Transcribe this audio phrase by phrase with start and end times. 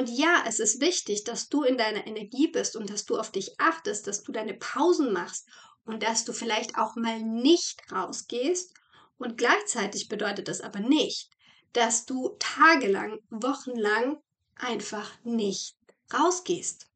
[0.00, 3.30] Und ja, es ist wichtig, dass du in deiner Energie bist und dass du auf
[3.30, 5.46] dich achtest, dass du deine Pausen machst
[5.84, 8.72] und dass du vielleicht auch mal nicht rausgehst.
[9.18, 11.28] Und gleichzeitig bedeutet das aber nicht,
[11.74, 14.16] dass du tagelang, wochenlang
[14.54, 15.76] einfach nicht
[16.14, 16.88] rausgehst.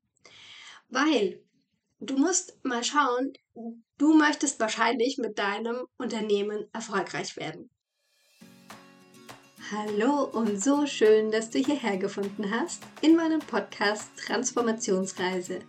[0.88, 1.44] Weil
[2.00, 3.34] du musst mal schauen,
[3.98, 7.68] du möchtest wahrscheinlich mit deinem Unternehmen erfolgreich werden.
[9.72, 15.60] Hallo und so schön, dass du hierher gefunden hast in meinem Podcast Transformationsreise.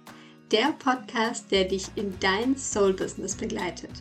[0.52, 3.92] Der Podcast, der dich in dein Soul-Business begleitet.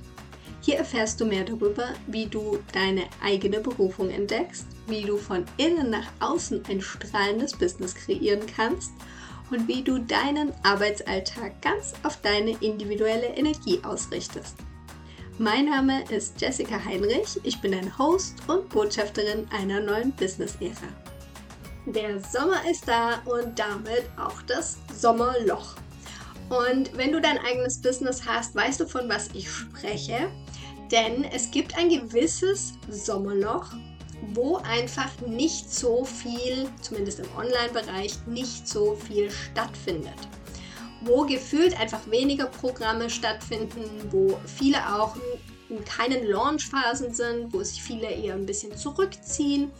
[0.63, 5.91] Hier erfährst du mehr darüber, wie du deine eigene Berufung entdeckst, wie du von innen
[5.91, 8.91] nach außen ein strahlendes Business kreieren kannst
[9.53, 14.57] und wie du deinen Arbeitsalltag ganz auf deine individuelle Energie ausrichtest.
[15.39, 20.87] Mein Name ist Jessica Heinrich, ich bin ein Host und Botschafterin einer neuen Business-Ära.
[21.87, 25.75] Der Sommer ist da und damit auch das Sommerloch.
[26.51, 30.31] Und wenn du dein eigenes Business hast, weißt du, von was ich spreche.
[30.93, 33.73] Denn es gibt ein gewisses Sommerloch,
[34.35, 40.29] wo einfach nicht so viel, zumindest im Online-Bereich, nicht so viel stattfindet.
[41.05, 45.17] Wo gefühlt einfach weniger Programme stattfinden, wo viele auch
[45.69, 49.71] in keinen Launchphasen sind, wo sich viele eher ein bisschen zurückziehen.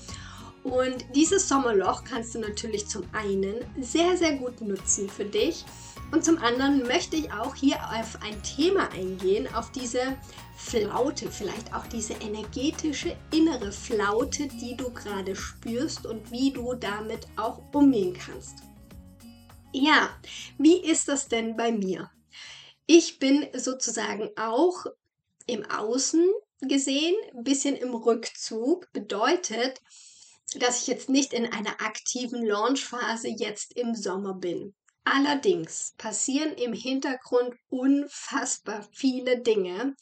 [0.65, 5.65] Und dieses Sommerloch kannst du natürlich zum einen sehr, sehr gut nutzen für dich.
[6.11, 10.17] Und zum anderen möchte ich auch hier auf ein Thema eingehen, auf diese
[10.57, 17.27] Flaute, vielleicht auch diese energetische innere Flaute, die du gerade spürst und wie du damit
[17.37, 18.63] auch umgehen kannst.
[19.77, 20.17] Ja,
[20.57, 22.09] wie ist das denn bei mir?
[22.87, 24.87] Ich bin sozusagen auch
[25.49, 29.81] im Außen gesehen, ein bisschen im Rückzug, bedeutet,
[30.55, 34.77] dass ich jetzt nicht in einer aktiven Launchphase jetzt im Sommer bin.
[35.03, 39.97] Allerdings passieren im Hintergrund unfassbar viele Dinge,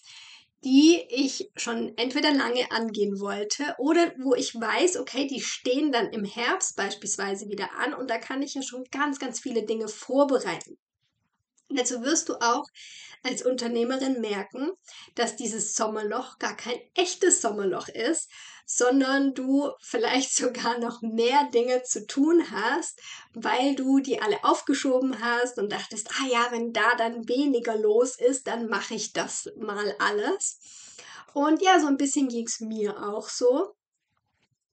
[0.65, 6.09] die ich schon entweder lange angehen wollte oder wo ich weiß, okay, die stehen dann
[6.11, 9.89] im Herbst beispielsweise wieder an und da kann ich ja schon ganz, ganz viele Dinge
[9.89, 10.79] vorbereiten.
[11.77, 12.65] Dazu wirst du auch
[13.23, 14.71] als Unternehmerin merken,
[15.15, 18.29] dass dieses Sommerloch gar kein echtes Sommerloch ist,
[18.67, 23.01] sondern du vielleicht sogar noch mehr Dinge zu tun hast,
[23.35, 28.19] weil du die alle aufgeschoben hast und dachtest, ah ja, wenn da dann weniger los
[28.19, 30.59] ist, dann mache ich das mal alles.
[31.35, 33.75] Und ja, so ein bisschen ging es mir auch so.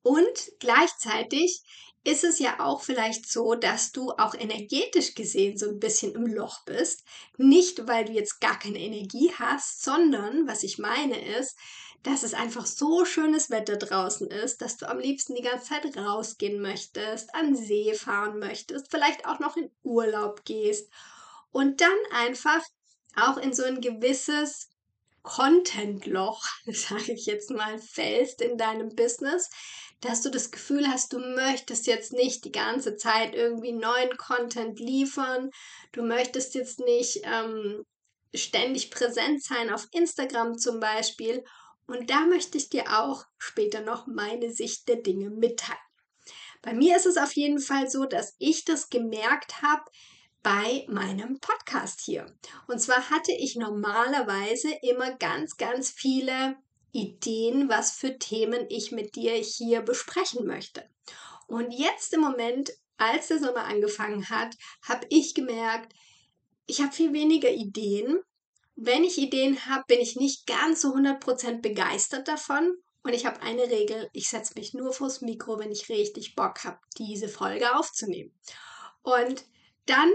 [0.02, 1.62] Und gleichzeitig
[2.04, 6.26] ist es ja auch vielleicht so, dass du auch energetisch gesehen so ein bisschen im
[6.26, 7.04] Loch bist.
[7.38, 11.58] Nicht, weil du jetzt gar keine Energie hast, sondern, was ich meine ist,
[12.04, 15.98] dass es einfach so schönes Wetter draußen ist, dass du am liebsten die ganze Zeit
[15.98, 20.90] rausgehen möchtest, an See fahren möchtest, vielleicht auch noch in Urlaub gehst
[21.52, 22.62] und dann einfach
[23.16, 24.70] auch in so ein gewisses
[25.24, 29.50] Content-Loch, sage ich jetzt mal, fällst in deinem Business,
[30.02, 34.80] dass du das Gefühl hast, du möchtest jetzt nicht die ganze Zeit irgendwie neuen Content
[34.80, 35.52] liefern,
[35.92, 37.84] du möchtest jetzt nicht ähm,
[38.34, 41.44] ständig präsent sein auf Instagram zum Beispiel.
[41.88, 45.80] Und da möchte ich dir auch später noch meine Sicht der Dinge mitteilen.
[46.62, 49.84] Bei mir ist es auf jeden Fall so, dass ich das gemerkt habe
[50.44, 52.26] bei meinem Podcast hier.
[52.68, 56.58] Und zwar hatte ich normalerweise immer ganz, ganz viele
[56.92, 60.88] Ideen, was für Themen ich mit dir hier besprechen möchte.
[61.48, 65.94] Und jetzt im Moment, als der Sommer angefangen hat, habe ich gemerkt,
[66.68, 68.20] ich habe viel weniger Ideen.
[68.76, 72.76] Wenn ich Ideen habe, bin ich nicht ganz so 100% begeistert davon.
[73.04, 76.64] Und ich habe eine Regel, ich setze mich nur vors Mikro, wenn ich richtig Bock
[76.64, 78.38] habe, diese Folge aufzunehmen.
[79.02, 79.46] Und
[79.86, 80.12] dann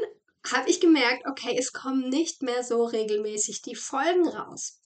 [0.53, 4.81] habe ich gemerkt, okay, es kommen nicht mehr so regelmäßig die Folgen raus.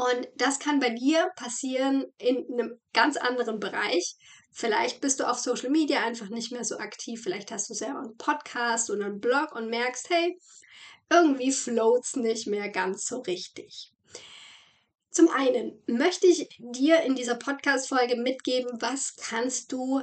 [0.00, 4.16] Und das kann bei dir passieren in einem ganz anderen Bereich.
[4.50, 7.22] Vielleicht bist du auf Social Media einfach nicht mehr so aktiv.
[7.22, 10.40] Vielleicht hast du selber einen Podcast oder einen Blog und merkst, hey,
[11.10, 13.92] irgendwie floats nicht mehr ganz so richtig.
[15.10, 20.00] Zum einen möchte ich dir in dieser Podcast-Folge mitgeben, was kannst du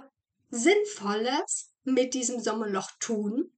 [0.52, 3.52] Sinnvolles mit diesem Sommerloch tun.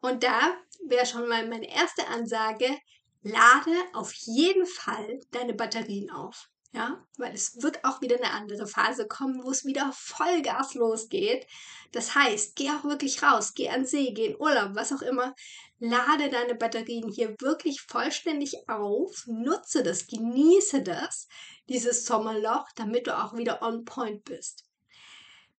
[0.00, 0.56] Und da
[0.88, 2.76] wäre schon mal meine erste Ansage,
[3.22, 6.48] lade auf jeden Fall deine Batterien auf.
[6.72, 11.48] Ja, weil es wird auch wieder eine andere Phase kommen, wo es wieder Vollgas losgeht.
[11.90, 15.34] Das heißt, geh auch wirklich raus, geh an See, geh in Urlaub, was auch immer.
[15.80, 21.26] Lade deine Batterien hier wirklich vollständig auf, nutze das, genieße das,
[21.68, 24.64] dieses Sommerloch, damit du auch wieder on point bist.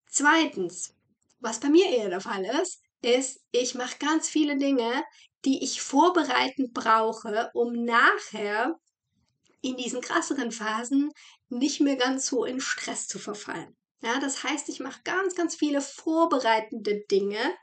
[0.07, 0.95] Zweitens,
[1.41, 5.05] was bei mir eher der Fall ist, ist, ich mache ganz viele Dinge,
[5.44, 8.79] die ich vorbereitend brauche, um nachher
[9.62, 11.11] in diesen krasseren Phasen
[11.49, 13.76] nicht mehr ganz so in Stress zu verfallen.
[14.02, 17.55] Ja, das heißt, ich mache ganz, ganz viele vorbereitende Dinge,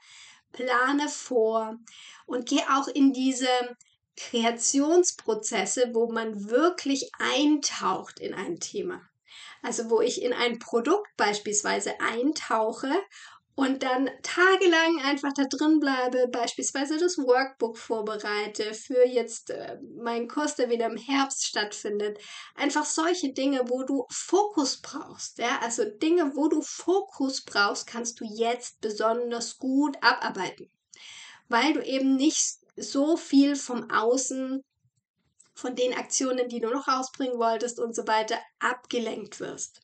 [0.52, 1.78] plane vor
[2.26, 3.48] und gehe auch in diese
[4.16, 9.02] Kreationsprozesse, wo man wirklich eintaucht in ein Thema.
[9.62, 12.92] Also wo ich in ein Produkt beispielsweise eintauche
[13.58, 20.28] und dann tagelang einfach da drin bleibe, beispielsweise das Workbook vorbereite für jetzt äh, meinen
[20.28, 22.20] Kurs, der wieder im Herbst stattfindet.
[22.54, 25.40] Einfach solche Dinge, wo du Fokus brauchst.
[25.40, 25.58] Ja?
[25.64, 30.70] Also Dinge, wo du Fokus brauchst, kannst du jetzt besonders gut abarbeiten,
[31.50, 34.64] weil du eben nicht so viel vom Außen
[35.56, 39.82] von den Aktionen, die du noch rausbringen wolltest und so weiter, abgelenkt wirst.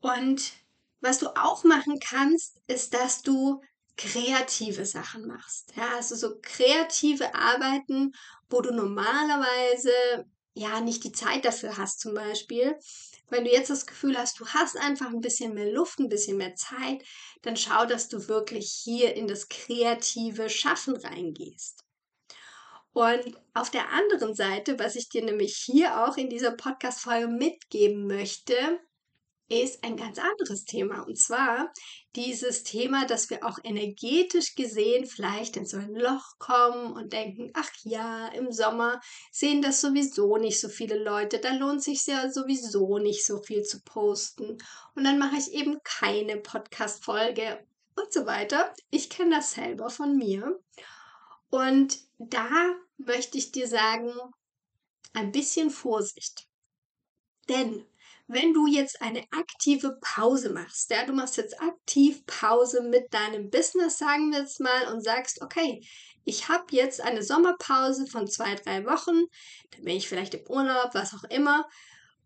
[0.00, 0.61] Und
[1.02, 3.60] was du auch machen kannst, ist, dass du
[3.96, 5.72] kreative Sachen machst.
[5.76, 8.12] Ja, also so kreative Arbeiten,
[8.48, 9.92] wo du normalerweise
[10.54, 12.78] ja nicht die Zeit dafür hast, zum Beispiel.
[13.28, 16.36] Wenn du jetzt das Gefühl hast, du hast einfach ein bisschen mehr Luft, ein bisschen
[16.36, 17.02] mehr Zeit,
[17.42, 21.84] dann schau, dass du wirklich hier in das kreative Schaffen reingehst.
[22.92, 28.06] Und auf der anderen Seite, was ich dir nämlich hier auch in dieser Podcast-Folge mitgeben
[28.06, 28.80] möchte,
[29.48, 31.02] ist ein ganz anderes Thema.
[31.02, 31.72] Und zwar
[32.16, 37.50] dieses Thema, dass wir auch energetisch gesehen vielleicht in so ein Loch kommen und denken,
[37.54, 39.00] ach ja, im Sommer
[39.30, 43.62] sehen das sowieso nicht so viele Leute, da lohnt sich ja sowieso nicht so viel
[43.62, 44.58] zu posten.
[44.94, 47.66] Und dann mache ich eben keine Podcast-Folge
[47.96, 48.72] und so weiter.
[48.90, 50.58] Ich kenne das selber von mir.
[51.50, 52.48] Und da
[52.96, 54.12] möchte ich dir sagen,
[55.12, 56.46] ein bisschen Vorsicht.
[57.48, 57.84] Denn
[58.26, 63.50] wenn du jetzt eine aktive Pause machst, ja, du machst jetzt aktiv Pause mit deinem
[63.50, 65.86] Business, sagen wir jetzt mal, und sagst, okay,
[66.24, 69.24] ich habe jetzt eine Sommerpause von zwei, drei Wochen,
[69.72, 71.66] dann bin ich vielleicht im Urlaub, was auch immer,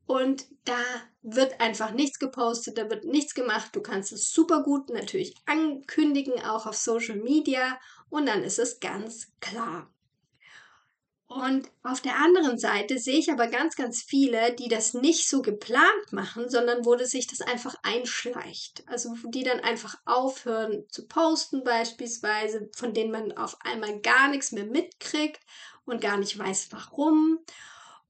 [0.06, 0.78] und da
[1.22, 3.75] wird einfach nichts gepostet, da wird nichts gemacht.
[3.75, 7.78] Du kannst es super gut natürlich ankündigen, auch auf Social Media,
[8.08, 9.93] und dann ist es ganz klar.
[11.28, 15.43] Und auf der anderen Seite sehe ich aber ganz, ganz viele, die das nicht so
[15.43, 18.84] geplant machen, sondern wo sich das einfach einschleicht.
[18.87, 24.52] Also die dann einfach aufhören zu posten beispielsweise, von denen man auf einmal gar nichts
[24.52, 25.40] mehr mitkriegt
[25.84, 27.40] und gar nicht weiß warum.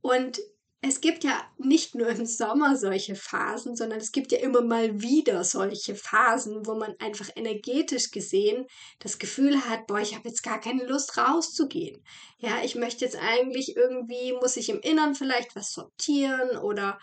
[0.03, 0.39] Und
[0.88, 5.00] es gibt ja nicht nur im Sommer solche Phasen, sondern es gibt ja immer mal
[5.00, 8.67] wieder solche Phasen, wo man einfach energetisch gesehen
[9.00, 12.05] das Gefühl hat, boah, ich habe jetzt gar keine Lust rauszugehen.
[12.38, 16.99] Ja, ich möchte jetzt eigentlich irgendwie, muss ich im Innern vielleicht was sortieren oder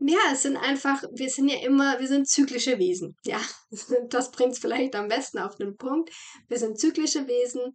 [0.00, 3.16] ja, es sind einfach, wir sind ja immer, wir sind zyklische Wesen.
[3.24, 3.40] Ja,
[4.08, 6.10] das bringt es vielleicht am besten auf den Punkt.
[6.48, 7.74] Wir sind zyklische Wesen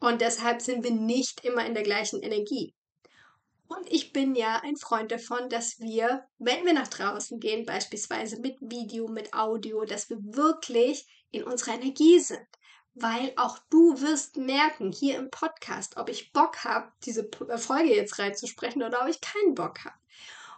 [0.00, 2.74] und deshalb sind wir nicht immer in der gleichen Energie.
[3.68, 8.40] Und ich bin ja ein Freund davon, dass wir, wenn wir nach draußen gehen, beispielsweise
[8.40, 12.46] mit Video, mit Audio, dass wir wirklich in unserer Energie sind.
[12.94, 17.94] Weil auch du wirst merken, hier im Podcast, ob ich Bock habe, diese äh, Folge
[17.94, 19.94] jetzt reinzusprechen oder ob ich keinen Bock habe.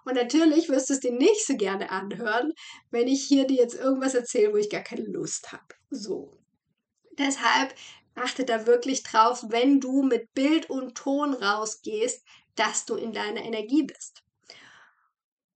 [0.05, 2.55] Und natürlich wirst du es dir nicht so gerne anhören,
[2.91, 5.75] wenn ich hier dir jetzt irgendwas erzähle, wo ich gar keine Lust habe.
[5.91, 6.39] So.
[7.19, 7.75] Deshalb
[8.15, 12.25] achte da wirklich drauf, wenn du mit Bild und Ton rausgehst,
[12.61, 14.23] dass du in deiner Energie bist.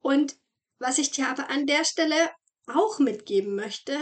[0.00, 0.38] Und
[0.78, 2.30] was ich dir aber an der Stelle
[2.66, 3.94] auch mitgeben möchte,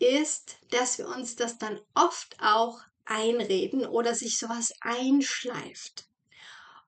[0.00, 6.08] ist, dass wir uns das dann oft auch einreden oder sich sowas einschleift.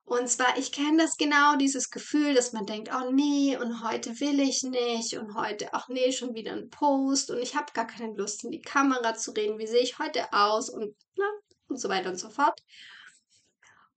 [0.03, 4.19] Und zwar, ich kenne das genau, dieses Gefühl, dass man denkt, oh nee, und heute
[4.19, 7.87] will ich nicht und heute, ach nee, schon wieder ein Post und ich habe gar
[7.87, 11.31] keine Lust, in die Kamera zu reden, wie sehe ich heute aus und, na, ne,
[11.69, 12.59] und so weiter und so fort.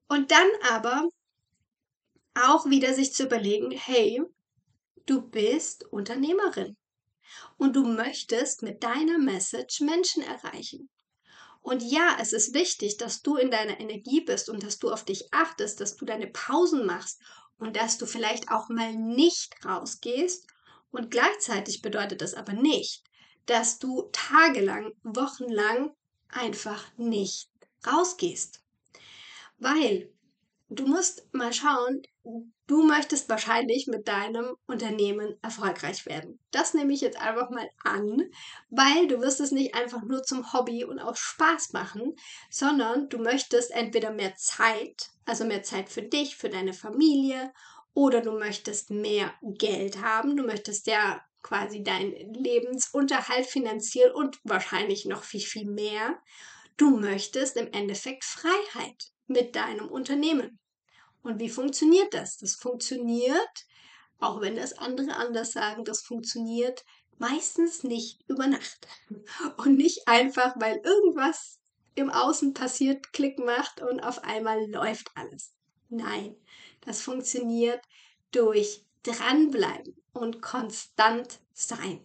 [0.07, 1.09] Und dann aber
[2.35, 4.23] auch wieder sich zu überlegen, hey,
[5.07, 6.77] du bist Unternehmerin
[7.57, 10.89] und du möchtest mit deiner Message Menschen erreichen.
[11.63, 15.05] Und ja, es ist wichtig, dass du in deiner Energie bist und dass du auf
[15.05, 17.23] dich achtest, dass du deine Pausen machst
[17.59, 20.47] und dass du vielleicht auch mal nicht rausgehst.
[20.91, 23.03] Und gleichzeitig bedeutet das aber nicht,
[23.47, 25.95] dass du tagelang, wochenlang
[26.29, 27.49] einfach nicht
[27.87, 28.63] rausgehst.
[29.59, 30.14] Weil
[30.79, 32.03] du musst mal schauen,
[32.67, 36.39] du möchtest wahrscheinlich mit deinem Unternehmen erfolgreich werden.
[36.51, 38.31] Das nehme ich jetzt einfach mal an,
[38.71, 42.17] weil du wirst es nicht einfach nur zum Hobby und aus Spaß machen,
[42.51, 47.53] sondern du möchtest entweder mehr Zeit, also mehr Zeit für dich, für deine Familie
[47.95, 55.05] oder du möchtest mehr Geld haben, du möchtest ja quasi deinen Lebensunterhalt finanzieren und wahrscheinlich
[55.05, 56.19] noch viel, viel mehr.
[56.77, 60.59] Du möchtest im Endeffekt Freiheit mit deinem Unternehmen.
[61.25, 62.37] Und wie funktioniert das?
[62.37, 63.67] Das funktioniert,
[64.21, 66.85] auch wenn das andere anders sagen, das funktioniert
[67.19, 68.87] meistens nicht über Nacht.
[69.57, 71.59] Und nicht einfach, weil irgendwas
[71.95, 75.55] im Außen passiert, Klick macht und auf einmal läuft alles.
[75.89, 76.35] Nein,
[76.81, 77.81] das funktioniert
[78.33, 82.01] durch dranbleiben und konstant sein.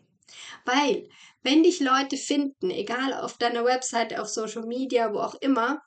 [0.64, 1.10] Weil,
[1.42, 5.82] wenn dich Leute finden, egal auf deiner Website, auf Social Media, wo auch immer,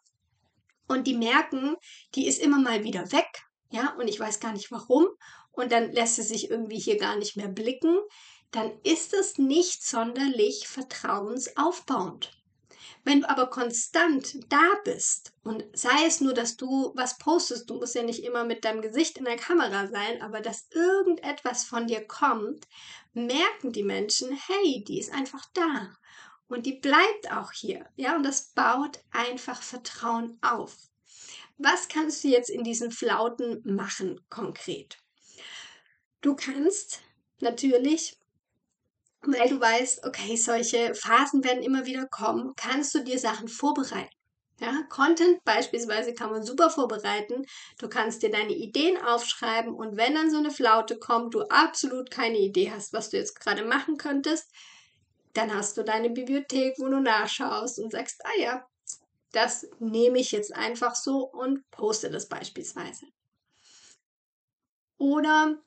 [0.89, 1.77] und die merken,
[2.15, 5.07] die ist immer mal wieder weg, ja, und ich weiß gar nicht warum,
[5.53, 7.99] und dann lässt sie sich irgendwie hier gar nicht mehr blicken,
[8.51, 12.31] dann ist es nicht sonderlich vertrauensaufbauend.
[13.05, 17.75] Wenn du aber konstant da bist und sei es nur, dass du was postest, du
[17.75, 21.89] musst ja nicht immer mit deinem Gesicht in der Kamera sein, aber dass irgendetwas von
[21.89, 22.69] dir kommt,
[23.13, 25.97] merken die Menschen, hey, die ist einfach da
[26.53, 27.87] und die bleibt auch hier.
[27.97, 30.77] Ja, und das baut einfach Vertrauen auf.
[31.59, 34.99] Was kannst du jetzt in diesen Flauten machen konkret?
[36.21, 37.01] Du kannst
[37.41, 38.17] natürlich
[39.25, 44.11] weil du weißt, okay, solche Phasen werden immer wieder kommen, kannst du dir Sachen vorbereiten.
[44.61, 47.45] Ja, Content beispielsweise kann man super vorbereiten.
[47.79, 52.11] Du kannst dir deine Ideen aufschreiben und wenn dann so eine Flaute kommt, du absolut
[52.11, 54.53] keine Idee hast, was du jetzt gerade machen könntest,
[55.33, 58.67] dann hast du deine Bibliothek, wo du nachschaust und sagst, ah ja,
[59.33, 63.07] das nehme ich jetzt einfach so und poste das beispielsweise.
[64.99, 65.59] Oder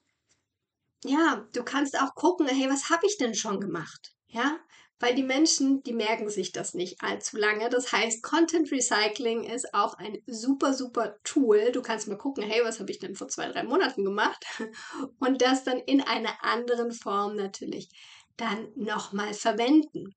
[1.04, 4.16] ja, du kannst auch gucken, hey, was habe ich denn schon gemacht?
[4.28, 4.60] Ja,
[5.00, 7.70] weil die Menschen, die merken sich das nicht allzu lange.
[7.70, 11.72] Das heißt, Content Recycling ist auch ein super, super Tool.
[11.74, 14.46] Du kannst mal gucken, hey, was habe ich denn vor zwei, drei Monaten gemacht?
[15.20, 17.90] Und das dann in einer anderen Form natürlich
[18.38, 20.16] dann nochmal verwenden.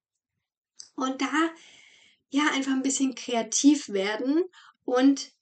[0.94, 1.50] Und da,
[2.30, 4.44] ja, einfach ein bisschen kreativ werden.
[4.84, 5.32] Und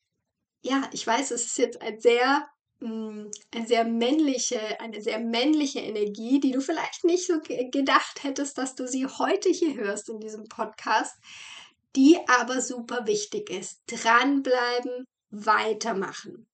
[0.62, 2.48] ja, ich weiß, es ist jetzt ein sehr
[2.80, 8.74] eine sehr männliche, eine sehr männliche Energie, die du vielleicht nicht so gedacht hättest, dass
[8.74, 11.14] du sie heute hier hörst in diesem Podcast,
[11.94, 13.80] die aber super wichtig ist.
[13.86, 16.46] Dranbleiben, weitermachen.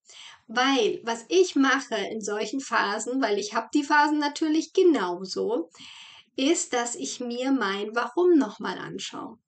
[0.47, 5.71] Weil was ich mache in solchen Phasen, weil ich habe die Phasen natürlich genauso,
[6.37, 9.38] ist, dass ich mir mein Warum nochmal anschaue.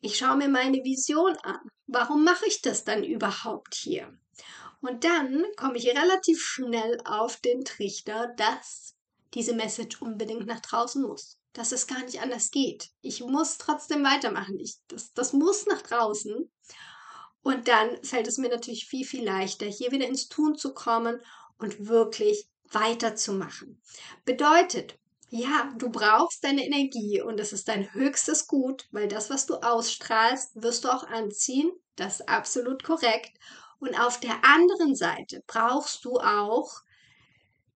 [0.00, 1.60] Ich schaue mir meine Vision an.
[1.86, 4.16] Warum mache ich das dann überhaupt hier?
[4.80, 8.94] Und dann komme ich relativ schnell auf den Trichter, dass
[9.34, 11.38] diese Message unbedingt nach draußen muss.
[11.52, 12.90] Dass es gar nicht anders geht.
[13.00, 14.58] Ich muss trotzdem weitermachen.
[14.58, 16.50] Ich, das, das muss nach draußen.
[17.42, 21.20] Und dann fällt es mir natürlich viel, viel leichter, hier wieder ins Tun zu kommen
[21.58, 23.82] und wirklich weiterzumachen.
[24.24, 24.98] Bedeutet,
[25.30, 29.54] ja, du brauchst deine Energie und das ist dein höchstes Gut, weil das, was du
[29.56, 31.70] ausstrahlst, wirst du auch anziehen.
[31.96, 33.38] Das ist absolut korrekt.
[33.80, 36.82] Und auf der anderen Seite brauchst du auch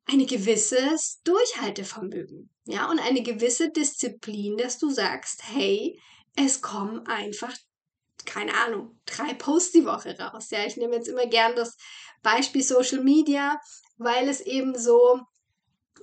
[0.06, 5.98] ein gewisses Durchhaltevermögen, ja, und eine gewisse Disziplin, dass du sagst, hey,
[6.36, 7.52] es kommen einfach,
[8.26, 10.50] keine Ahnung, drei Posts die Woche raus.
[10.50, 11.76] Ja, ich nehme jetzt immer gern das
[12.22, 13.58] Beispiel Social Media,
[13.96, 15.20] weil es eben so,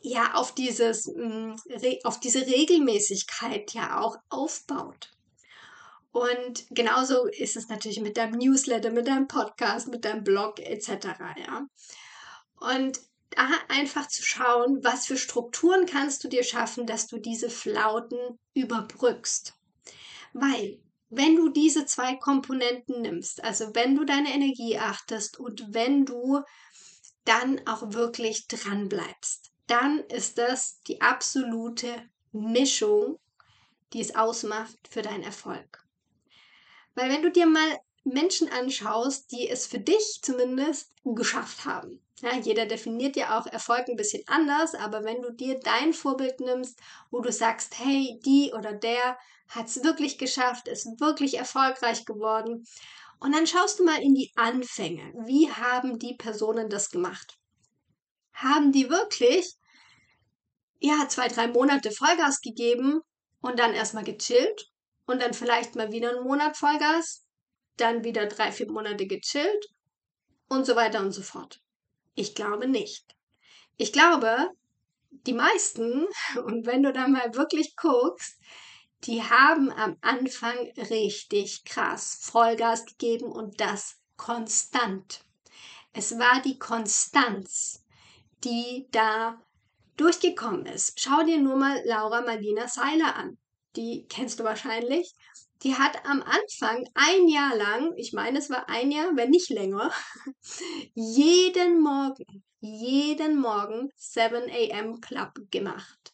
[0.02, 1.54] ja, auf dieses, mm,
[2.04, 5.12] auf diese Regelmäßigkeit ja auch aufbaut.
[6.12, 10.90] Und genauso ist es natürlich mit deinem Newsletter, mit deinem Podcast, mit deinem Blog etc.
[11.38, 11.66] Ja.
[12.60, 13.00] Und
[13.32, 18.20] da einfach zu schauen, was für Strukturen kannst du dir schaffen, dass du diese Flauten
[18.54, 19.54] überbrückst.
[20.34, 26.06] Weil, wenn du diese zwei Komponenten nimmst, also wenn du deine Energie achtest und wenn
[26.06, 26.42] du
[27.24, 33.20] dann auch wirklich dran bleibst, dann ist das die absolute Mischung,
[33.94, 35.86] die es ausmacht für deinen Erfolg.
[36.96, 42.02] Weil wenn du dir mal Menschen anschaust, die es für dich zumindest geschafft haben.
[42.22, 46.40] Ja, jeder definiert ja auch Erfolg ein bisschen anders, aber wenn du dir dein Vorbild
[46.40, 46.80] nimmst,
[47.10, 49.18] wo du sagst, hey, die oder der
[49.50, 52.66] hat es wirklich geschafft, ist wirklich erfolgreich geworden,
[53.22, 55.14] und dann schaust du mal in die Anfänge.
[55.26, 57.38] Wie haben die Personen das gemacht?
[58.34, 59.58] Haben die wirklich,
[60.80, 63.02] ja, zwei, drei Monate Vollgas gegeben
[63.40, 64.71] und dann erstmal gechillt?
[65.06, 67.26] Und dann vielleicht mal wieder einen Monat Vollgas,
[67.78, 69.68] dann wieder drei, vier Monate gechillt
[70.48, 71.62] und so weiter und so fort.
[72.16, 73.16] Ich glaube nicht.
[73.78, 74.50] Ich glaube,
[75.10, 76.08] die meisten,
[76.46, 78.40] und wenn du da mal wirklich guckst,
[79.06, 85.26] die haben am Anfang richtig krass Vollgas gegeben und das konstant.
[85.94, 87.84] Es war die Konstanz,
[88.44, 89.42] die da
[89.98, 91.00] durchgekommen ist.
[91.00, 93.38] Schau dir nur mal Laura Marlina Seiler an.
[93.76, 95.14] Die kennst du wahrscheinlich.
[95.64, 99.50] Die hat am Anfang ein Jahr lang, ich meine, es war ein Jahr, wenn nicht
[99.50, 99.92] länger,
[100.96, 105.00] jeden Morgen, jeden Morgen 7 a.m.
[105.02, 106.14] Club gemacht.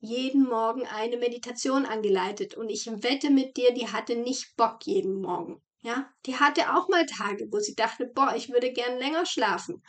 [0.00, 2.54] Jeden Morgen eine Meditation angeleitet.
[2.54, 5.60] Und ich wette mit dir, die hatte nicht Bock jeden Morgen.
[5.82, 9.82] Ja, die hatte auch mal Tage, wo sie dachte, boah, ich würde gern länger schlafen.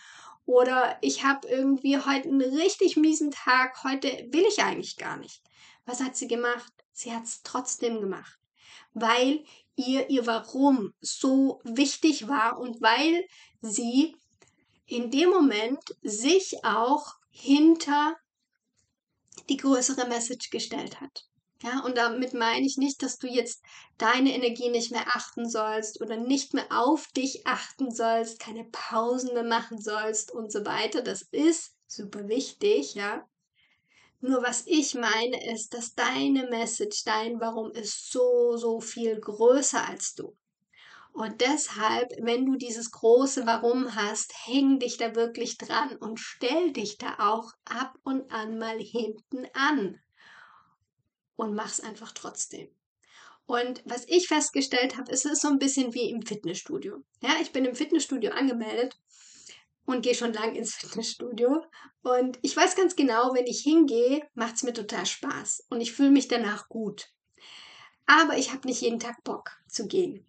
[0.45, 5.41] Oder ich habe irgendwie heute einen richtig miesen Tag, heute will ich eigentlich gar nicht.
[5.85, 6.71] Was hat sie gemacht?
[6.97, 8.37] Sie hat es trotzdem gemacht
[8.99, 9.43] weil
[9.75, 13.25] ihr ihr Warum so wichtig war und weil
[13.61, 14.15] sie
[14.85, 18.15] in dem Moment sich auch hinter
[19.49, 21.25] die größere Message gestellt hat.
[21.63, 23.63] Ja, und damit meine ich nicht, dass du jetzt
[23.97, 29.33] deine Energie nicht mehr achten sollst oder nicht mehr auf dich achten sollst, keine Pausen
[29.33, 31.01] mehr machen sollst und so weiter.
[31.01, 33.27] Das ist super wichtig, ja.
[34.19, 39.87] Nur was ich meine ist, dass deine Message, dein Warum ist so, so viel größer
[39.87, 40.35] als du.
[41.13, 46.71] Und deshalb, wenn du dieses große Warum hast, häng dich da wirklich dran und stell
[46.73, 49.99] dich da auch ab und an mal hinten an.
[51.35, 52.69] Und mach's einfach trotzdem.
[53.47, 57.03] Und was ich festgestellt habe, ist es so ein bisschen wie im Fitnessstudio.
[57.21, 58.97] Ja, ich bin im Fitnessstudio angemeldet
[59.87, 61.65] und gehe schon lang ins Fitnessstudio.
[62.03, 65.93] Und ich weiß ganz genau, wenn ich hingehe, macht es mir total Spaß und ich
[65.93, 67.09] fühle mich danach gut.
[68.05, 70.25] Aber ich habe nicht jeden Tag Bock zu gehen.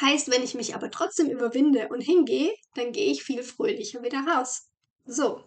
[0.00, 4.20] Heißt, wenn ich mich aber trotzdem überwinde und hingehe, dann gehe ich viel fröhlicher wieder
[4.26, 4.68] raus.
[5.06, 5.42] So.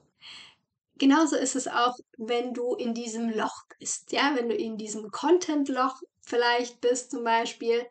[0.96, 5.12] Genauso ist es auch, wenn du in diesem Loch bist, ja, wenn du in diesem
[5.12, 7.86] Content-Loch vielleicht bist zum Beispiel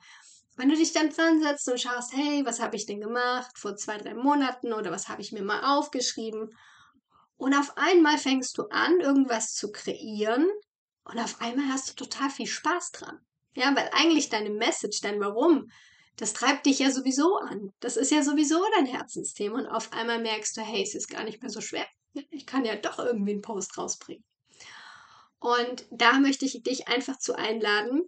[0.58, 3.76] wenn du dich dann dran setzt und schaust, hey, was habe ich denn gemacht vor
[3.76, 6.50] zwei, drei Monaten oder was habe ich mir mal aufgeschrieben?
[7.36, 10.48] Und auf einmal fängst du an, irgendwas zu kreieren
[11.04, 13.20] und auf einmal hast du total viel Spaß dran.
[13.54, 15.70] Ja, weil eigentlich deine Message, dein Warum,
[16.16, 17.72] das treibt dich ja sowieso an.
[17.78, 21.22] Das ist ja sowieso dein Herzensthema und auf einmal merkst du, hey, es ist gar
[21.22, 21.86] nicht mehr so schwer.
[22.30, 24.24] Ich kann ja doch irgendwie einen Post rausbringen.
[25.38, 28.02] Und da möchte ich dich einfach zu einladen,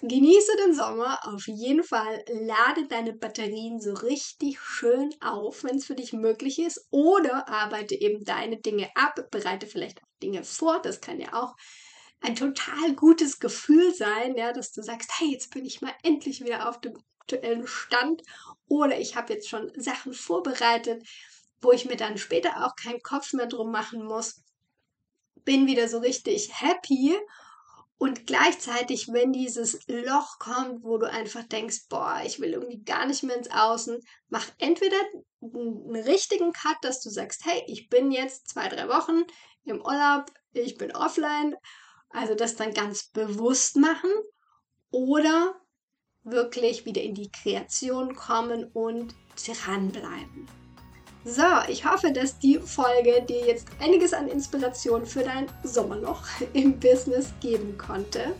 [0.00, 2.24] Genieße den Sommer auf jeden Fall.
[2.28, 6.86] Lade deine Batterien so richtig schön auf, wenn es für dich möglich ist.
[6.90, 10.82] Oder arbeite eben deine Dinge ab, bereite vielleicht auch Dinge vor.
[10.82, 11.54] Das kann ja auch
[12.20, 16.42] ein total gutes Gefühl sein, ja, dass du sagst, hey, jetzt bin ich mal endlich
[16.42, 18.22] wieder auf dem aktuellen Stand.
[18.66, 21.02] Oder ich habe jetzt schon Sachen vorbereitet,
[21.60, 24.42] wo ich mir dann später auch keinen Kopf mehr drum machen muss.
[25.44, 27.16] Bin wieder so richtig happy
[28.04, 33.06] und gleichzeitig, wenn dieses Loch kommt, wo du einfach denkst, boah, ich will irgendwie gar
[33.06, 34.98] nicht mehr ins Außen, mach entweder
[35.40, 39.24] einen richtigen Cut, dass du sagst, hey, ich bin jetzt zwei, drei Wochen
[39.64, 41.56] im Urlaub, ich bin offline,
[42.10, 44.10] also das dann ganz bewusst machen
[44.90, 45.58] oder
[46.24, 49.14] wirklich wieder in die Kreation kommen und
[49.46, 50.63] dranbleiben.
[51.26, 56.78] So, ich hoffe, dass die Folge dir jetzt einiges an Inspiration für dein Sommerloch im
[56.78, 58.34] Business geben konnte.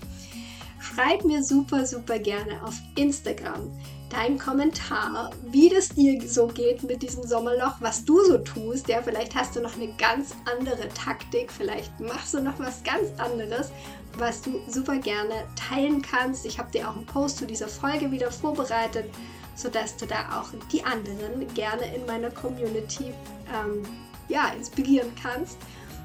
[0.80, 3.70] Schreib mir super, super gerne auf Instagram
[4.14, 8.88] deinen Kommentar, wie das dir so geht mit diesem Sommerloch, was du so tust.
[8.88, 13.08] Ja, vielleicht hast du noch eine ganz andere Taktik, vielleicht machst du noch was ganz
[13.18, 13.70] anderes,
[14.16, 16.46] was du super gerne teilen kannst.
[16.46, 19.06] Ich habe dir auch einen Post zu dieser Folge wieder vorbereitet
[19.54, 23.14] sodass du da auch die anderen gerne in meiner Community
[23.52, 23.82] ähm,
[24.28, 25.58] ja, inspirieren kannst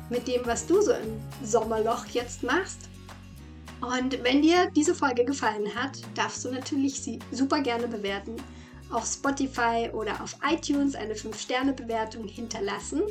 [0.09, 2.89] mit dem, was du so im Sommerloch jetzt machst.
[3.81, 8.35] Und wenn dir diese Folge gefallen hat, darfst du natürlich sie super gerne bewerten.
[8.91, 13.01] Auf Spotify oder auf iTunes eine 5-Sterne-Bewertung hinterlassen.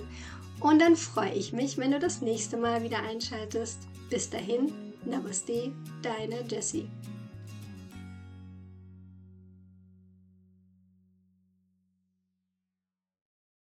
[0.60, 3.78] Und dann freue ich mich, wenn du das nächste Mal wieder einschaltest.
[4.10, 4.72] Bis dahin,
[5.04, 6.88] Namaste, deine Jessie.